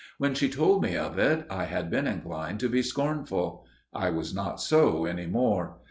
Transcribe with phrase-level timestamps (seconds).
[0.17, 3.67] When she told me of it I had been inclined to be scornful.
[3.93, 5.77] I was not so any more.